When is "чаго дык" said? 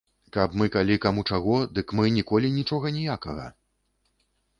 1.35-1.93